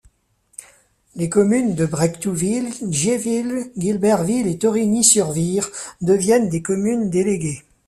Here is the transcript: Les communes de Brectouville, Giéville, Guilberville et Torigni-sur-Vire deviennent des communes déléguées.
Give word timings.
Les 1.15 1.29
communes 1.29 1.75
de 1.75 1.85
Brectouville, 1.85 2.71
Giéville, 2.89 3.71
Guilberville 3.77 4.47
et 4.47 4.57
Torigni-sur-Vire 4.57 5.69
deviennent 6.01 6.49
des 6.49 6.63
communes 6.63 7.11
déléguées. 7.11 7.61